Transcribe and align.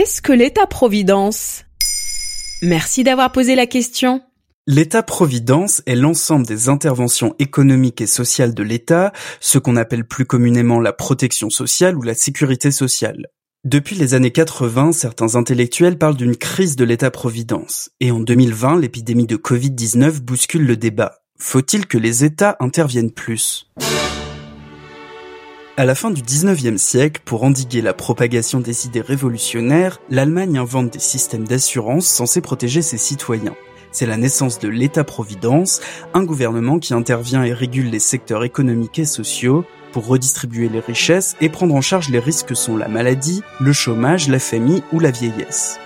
Qu'est-ce 0.00 0.22
que 0.22 0.32
l'État-providence 0.32 1.66
Merci 2.62 3.04
d'avoir 3.04 3.32
posé 3.32 3.54
la 3.54 3.66
question. 3.66 4.22
L'État-providence 4.66 5.82
est 5.84 5.94
l'ensemble 5.94 6.46
des 6.46 6.70
interventions 6.70 7.34
économiques 7.38 8.00
et 8.00 8.06
sociales 8.06 8.54
de 8.54 8.62
l'État, 8.62 9.12
ce 9.40 9.58
qu'on 9.58 9.76
appelle 9.76 10.06
plus 10.06 10.24
communément 10.24 10.80
la 10.80 10.94
protection 10.94 11.50
sociale 11.50 11.98
ou 11.98 12.00
la 12.00 12.14
sécurité 12.14 12.70
sociale. 12.70 13.26
Depuis 13.64 13.94
les 13.94 14.14
années 14.14 14.30
80, 14.30 14.92
certains 14.92 15.34
intellectuels 15.34 15.98
parlent 15.98 16.16
d'une 16.16 16.36
crise 16.36 16.76
de 16.76 16.84
l'État-providence. 16.84 17.90
Et 18.00 18.10
en 18.10 18.20
2020, 18.20 18.80
l'épidémie 18.80 19.26
de 19.26 19.36
Covid-19 19.36 20.20
bouscule 20.20 20.64
le 20.64 20.78
débat. 20.78 21.18
Faut-il 21.38 21.86
que 21.86 21.98
les 21.98 22.24
États 22.24 22.56
interviennent 22.58 23.12
plus? 23.12 23.70
À 25.76 25.84
la 25.84 25.94
fin 25.94 26.10
du 26.10 26.22
19e 26.22 26.78
siècle, 26.78 27.22
pour 27.24 27.44
endiguer 27.44 27.80
la 27.80 27.94
propagation 27.94 28.60
des 28.60 28.86
idées 28.86 29.00
révolutionnaires, 29.00 30.00
l'Allemagne 30.10 30.58
invente 30.58 30.92
des 30.92 30.98
systèmes 30.98 31.46
d'assurance 31.46 32.06
censés 32.06 32.40
protéger 32.40 32.82
ses 32.82 32.98
citoyens. 32.98 33.54
C'est 33.92 34.06
la 34.06 34.16
naissance 34.16 34.58
de 34.58 34.68
l'État-providence, 34.68 35.80
un 36.14 36.24
gouvernement 36.24 36.78
qui 36.78 36.94
intervient 36.94 37.44
et 37.44 37.52
régule 37.52 37.90
les 37.90 37.98
secteurs 37.98 38.44
économiques 38.44 38.98
et 38.98 39.04
sociaux 39.04 39.64
pour 39.92 40.06
redistribuer 40.06 40.68
les 40.68 40.80
richesses 40.80 41.36
et 41.40 41.48
prendre 41.48 41.74
en 41.74 41.80
charge 41.80 42.10
les 42.10 42.20
risques 42.20 42.46
que 42.46 42.54
sont 42.54 42.76
la 42.76 42.88
maladie, 42.88 43.42
le 43.58 43.72
chômage, 43.72 44.28
la 44.28 44.38
famille 44.38 44.82
ou 44.92 45.00
la 45.00 45.10
vieillesse. 45.10 45.80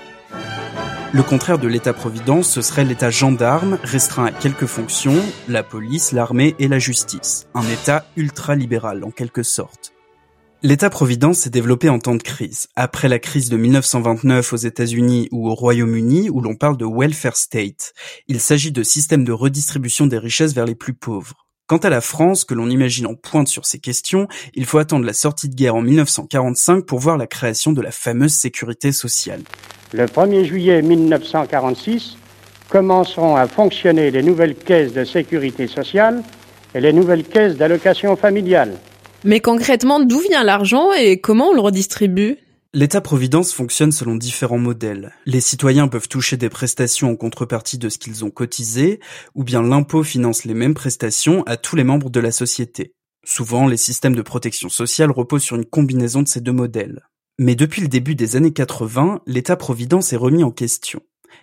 Le 1.15 1.23
contraire 1.23 1.61
de 1.61 1.69
l'État-providence, 1.69 2.51
ce 2.51 2.61
serait 2.61 2.85
l'État 2.85 3.09
gendarme, 3.09 3.79
restreint 3.85 4.27
à 4.27 4.33
quelques 4.33 4.67
fonctions, 4.67 5.23
la 5.47 5.63
police, 5.63 6.11
l'armée 6.11 6.57
et 6.59 6.67
la 6.67 6.81
justice. 6.81 7.47
Un 7.55 7.63
État 7.69 8.05
ultra-libéral, 8.17 9.05
en 9.05 9.13
quelque 9.13 9.45
sorte. 9.45 9.93
L'État-providence 10.65 11.39
s'est 11.39 11.51
développé 11.51 11.89
en 11.89 12.01
temps 12.01 12.17
de 12.17 12.23
crise, 12.25 12.67
après 12.75 13.09
la 13.09 13.21
crise 13.21 13.49
de 13.49 13.57
1929 13.57 14.55
aux 14.55 14.57
États-Unis 14.57 15.29
ou 15.31 15.49
au 15.49 15.55
Royaume-Uni, 15.55 16.31
où 16.31 16.41
l'on 16.41 16.57
parle 16.57 16.77
de 16.77 16.85
welfare 16.85 17.37
state. 17.37 17.93
Il 18.27 18.41
s'agit 18.41 18.73
de 18.73 18.83
systèmes 18.83 19.23
de 19.23 19.31
redistribution 19.31 20.09
des 20.09 20.19
richesses 20.19 20.53
vers 20.53 20.67
les 20.67 20.75
plus 20.75 20.95
pauvres. 20.95 21.47
Quant 21.69 21.79
à 21.79 21.91
la 21.91 22.01
France, 22.01 22.45
que 22.45 22.55
l'on 22.55 22.69
imagine 22.69 23.07
en 23.07 23.15
pointe 23.15 23.47
sur 23.47 23.67
ces 23.67 23.79
questions, 23.79 24.27
il 24.55 24.67
faut 24.67 24.79
attendre 24.79 25.07
la 25.07 25.13
sortie 25.13 25.49
de 25.49 25.55
guerre 25.55 25.77
en 25.77 25.83
1945 25.83 26.85
pour 26.85 26.99
voir 26.99 27.19
la 27.19 27.29
création 27.29 27.71
de 27.71 27.83
la 27.83 27.93
fameuse 27.93 28.35
sécurité 28.35 28.91
sociale. 28.91 29.43
Le 29.97 30.07
1er 30.07 30.45
juillet 30.45 30.83
1946, 30.83 32.17
commenceront 32.69 33.37
à 33.37 33.47
fonctionner 33.47 34.11
les 34.11 34.25
nouvelles 34.25 34.57
caisses 34.57 34.93
de 34.93 35.05
sécurité 35.05 35.69
sociale 35.69 36.25
et 36.75 36.81
les 36.81 36.93
nouvelles 36.93 37.23
caisses 37.23 37.57
d'allocation 37.57 38.17
familiale. 38.17 38.73
Mais 39.23 39.39
concrètement, 39.39 40.01
d'où 40.01 40.19
vient 40.19 40.43
l'argent 40.43 40.93
et 40.93 41.21
comment 41.21 41.51
on 41.51 41.55
le 41.55 41.61
redistribue? 41.61 42.39
L'État-providence 42.73 43.53
fonctionne 43.53 43.93
selon 43.93 44.17
différents 44.17 44.59
modèles. 44.59 45.13
Les 45.27 45.41
citoyens 45.41 45.87
peuvent 45.87 46.09
toucher 46.09 46.37
des 46.37 46.49
prestations 46.49 47.13
en 47.13 47.15
contrepartie 47.15 47.79
de 47.79 47.89
ce 47.89 47.99
qu'ils 47.99 48.25
ont 48.25 48.31
cotisé, 48.31 48.99
ou 49.37 49.45
bien 49.45 49.63
l'impôt 49.63 50.03
finance 50.03 50.45
les 50.45 50.55
mêmes 50.55 50.75
prestations 50.75 51.45
à 51.45 51.57
tous 51.57 51.77
les 51.77 51.85
membres 51.85 52.11
de 52.11 52.19
la 52.19 52.33
société. 52.33 52.95
Souvent, 53.25 53.69
les 53.69 53.77
systèmes 53.77 54.17
de 54.17 54.23
protection 54.23 54.69
sociale 54.69 55.13
reposent 55.13 55.45
sur 55.45 55.55
une 55.55 55.65
combinaison 55.65 56.23
de 56.23 56.29
ces 56.29 56.41
deux 56.41 56.51
modèles. 56.51 57.05
Mais 57.39 57.57
depuis 57.57 57.83
le 57.83 57.89
début 57.89 58.15
des 58.15 58.37
années 58.37 58.53
80, 58.53 59.21
l'État-providence 59.27 60.13
est 60.13 60.17
remis 60.17 60.45
en 60.45 60.53
question. 60.53 61.01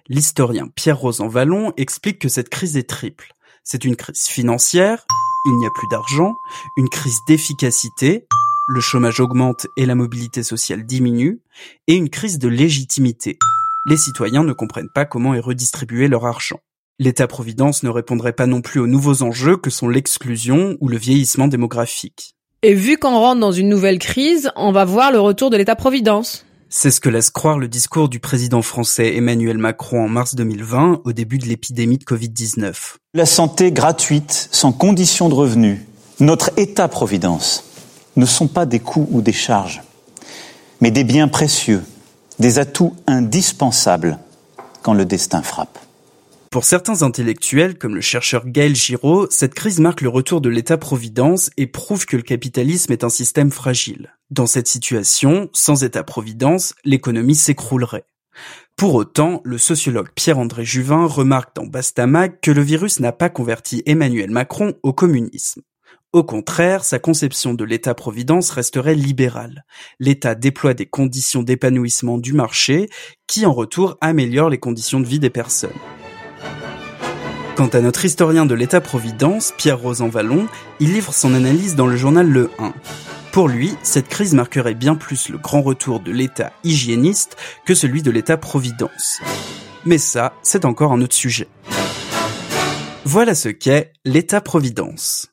L'historien 0.07 0.69
Pierre 0.73 0.97
Rosan-Vallon 0.97 1.73
explique 1.75 2.19
que 2.19 2.29
cette 2.29 2.47
crise 2.47 2.77
est 2.77 2.87
triple. 2.87 3.33
C'est 3.65 3.83
une 3.83 3.97
crise 3.97 4.23
financière, 4.23 5.05
il 5.45 5.57
n'y 5.57 5.65
a 5.65 5.69
plus 5.69 5.89
d'argent, 5.89 6.33
une 6.77 6.87
crise 6.87 7.19
d'efficacité, 7.27 8.25
le 8.69 8.79
chômage 8.79 9.19
augmente 9.19 9.67
et 9.75 9.85
la 9.85 9.95
mobilité 9.95 10.43
sociale 10.43 10.85
diminue, 10.85 11.41
et 11.87 11.95
une 11.95 12.09
crise 12.09 12.39
de 12.39 12.47
légitimité. 12.47 13.37
Les 13.85 13.97
citoyens 13.97 14.45
ne 14.45 14.53
comprennent 14.53 14.91
pas 14.95 15.03
comment 15.03 15.33
est 15.33 15.41
redistribué 15.41 16.07
leur 16.07 16.25
argent. 16.25 16.61
L'État-providence 16.99 17.83
ne 17.83 17.89
répondrait 17.89 18.31
pas 18.31 18.47
non 18.47 18.61
plus 18.61 18.79
aux 18.79 18.87
nouveaux 18.87 19.23
enjeux 19.23 19.57
que 19.57 19.69
sont 19.69 19.89
l'exclusion 19.89 20.77
ou 20.79 20.87
le 20.87 20.97
vieillissement 20.97 21.49
démographique. 21.49 22.35
Et 22.63 22.75
vu 22.75 22.99
qu'on 22.99 23.17
rentre 23.17 23.39
dans 23.39 23.51
une 23.51 23.69
nouvelle 23.69 23.97
crise, 23.97 24.51
on 24.55 24.71
va 24.71 24.85
voir 24.85 25.11
le 25.11 25.19
retour 25.19 25.49
de 25.49 25.57
l'État-providence. 25.57 26.45
C'est 26.69 26.91
ce 26.91 27.01
que 27.01 27.09
laisse 27.09 27.31
croire 27.31 27.57
le 27.57 27.67
discours 27.67 28.07
du 28.07 28.19
président 28.19 28.61
français 28.61 29.15
Emmanuel 29.15 29.57
Macron 29.57 30.05
en 30.05 30.07
mars 30.07 30.35
2020, 30.35 31.01
au 31.03 31.11
début 31.11 31.39
de 31.39 31.47
l'épidémie 31.47 31.97
de 31.97 32.03
Covid-19. 32.03 32.97
La 33.15 33.25
santé 33.25 33.71
gratuite, 33.71 34.47
sans 34.51 34.73
condition 34.73 35.27
de 35.27 35.33
revenu, 35.33 35.87
notre 36.19 36.51
État-providence, 36.55 37.63
ne 38.15 38.27
sont 38.27 38.47
pas 38.47 38.67
des 38.67 38.79
coûts 38.79 39.07
ou 39.09 39.23
des 39.23 39.33
charges, 39.33 39.81
mais 40.81 40.91
des 40.91 41.03
biens 41.03 41.29
précieux, 41.29 41.81
des 42.37 42.59
atouts 42.59 42.95
indispensables 43.07 44.19
quand 44.83 44.93
le 44.93 45.05
destin 45.05 45.41
frappe. 45.41 45.79
Pour 46.51 46.65
certains 46.65 47.01
intellectuels, 47.01 47.77
comme 47.77 47.95
le 47.95 48.01
chercheur 48.01 48.45
Gaël 48.45 48.75
Giraud, 48.75 49.25
cette 49.29 49.53
crise 49.53 49.79
marque 49.79 50.01
le 50.01 50.09
retour 50.09 50.41
de 50.41 50.49
l'État-providence 50.49 51.49
et 51.55 51.65
prouve 51.65 52.05
que 52.05 52.17
le 52.17 52.23
capitalisme 52.23 52.91
est 52.91 53.05
un 53.05 53.09
système 53.09 53.51
fragile. 53.51 54.13
Dans 54.31 54.47
cette 54.47 54.67
situation, 54.67 55.49
sans 55.53 55.85
État-providence, 55.85 56.73
l'économie 56.83 57.35
s'écroulerait. 57.35 58.03
Pour 58.75 58.95
autant, 58.95 59.39
le 59.45 59.57
sociologue 59.57 60.09
Pierre-André 60.13 60.65
Juvin 60.65 61.05
remarque 61.05 61.55
dans 61.55 61.65
Bastamag 61.65 62.41
que 62.41 62.51
le 62.51 62.61
virus 62.61 62.99
n'a 62.99 63.13
pas 63.13 63.29
converti 63.29 63.81
Emmanuel 63.85 64.29
Macron 64.29 64.73
au 64.83 64.91
communisme. 64.91 65.61
Au 66.11 66.25
contraire, 66.25 66.83
sa 66.83 66.99
conception 66.99 67.53
de 67.53 67.63
l'État-providence 67.63 68.49
resterait 68.49 68.95
libérale. 68.95 69.63
L'État 70.01 70.35
déploie 70.35 70.73
des 70.73 70.85
conditions 70.85 71.43
d'épanouissement 71.43 72.17
du 72.17 72.33
marché 72.33 72.89
qui, 73.25 73.45
en 73.45 73.53
retour, 73.53 73.97
améliorent 74.01 74.49
les 74.49 74.59
conditions 74.59 74.99
de 74.99 75.07
vie 75.07 75.19
des 75.19 75.29
personnes. 75.29 75.69
Quant 77.55 77.67
à 77.67 77.81
notre 77.81 78.05
historien 78.05 78.45
de 78.45 78.55
l'État-providence, 78.55 79.53
Pierre 79.57 79.79
Rosan-Vallon, 79.79 80.47
il 80.79 80.93
livre 80.93 81.13
son 81.13 81.33
analyse 81.33 81.75
dans 81.75 81.85
le 81.85 81.97
journal 81.97 82.27
Le 82.27 82.49
1. 82.59 82.73
Pour 83.33 83.49
lui, 83.49 83.73
cette 83.83 84.07
crise 84.07 84.33
marquerait 84.33 84.73
bien 84.73 84.95
plus 84.95 85.29
le 85.29 85.37
grand 85.37 85.61
retour 85.61 85.99
de 85.99 86.11
l'État 86.11 86.53
hygiéniste 86.63 87.35
que 87.65 87.75
celui 87.75 88.01
de 88.01 88.11
l'État-providence. 88.11 89.19
Mais 89.85 89.97
ça, 89.97 90.33
c'est 90.43 90.63
encore 90.63 90.93
un 90.93 91.01
autre 91.01 91.15
sujet. 91.15 91.49
Voilà 93.03 93.35
ce 93.35 93.49
qu'est 93.49 93.91
l'État-providence. 94.05 95.27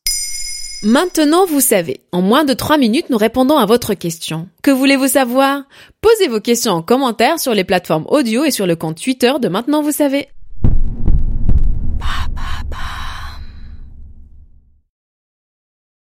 Maintenant, 0.83 1.47
vous 1.47 1.61
savez. 1.61 2.01
En 2.13 2.23
moins 2.23 2.45
de 2.45 2.53
3 2.53 2.79
minutes, 2.79 3.11
nous 3.11 3.19
répondons 3.19 3.59
à 3.59 3.67
votre 3.67 3.95
question. 3.95 4.49
Que 4.63 4.71
voulez-vous 4.73 5.09
savoir? 5.09 5.63
Posez 6.01 6.29
vos 6.29 6.41
questions 6.41 6.73
en 6.73 6.83
commentaire 6.83 7.39
sur 7.39 7.55
les 7.55 7.65
plateformes 7.65 8.07
audio 8.09 8.45
et 8.45 8.51
sur 8.51 8.67
le 8.67 8.77
compte 8.77 9.01
Twitter 9.01 9.33
de 9.41 9.49
Maintenant, 9.49 9.83
vous 9.83 9.93
savez. 9.93 10.29